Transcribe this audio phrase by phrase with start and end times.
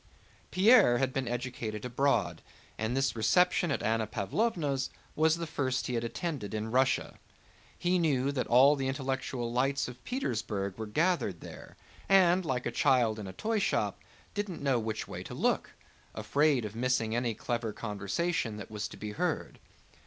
[0.49, 2.41] Pierre had been educated abroad,
[2.75, 7.19] and this reception at Anna Pávlovna's was the first he had attended in Russia.
[7.77, 11.77] He knew that all the intellectual lights of Petersburg were gathered there
[12.09, 13.99] and, like a child in a toyshop,
[14.33, 15.69] did not know which way to look,
[16.15, 19.59] afraid of missing any clever conversation that was to be heard.